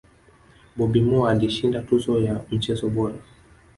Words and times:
bobby 0.75 1.01
Moore 1.01 1.31
alishinda 1.31 1.81
tuzo 1.81 2.19
ya 2.19 2.45
mchezaji 2.51 2.87
bora 2.89 3.15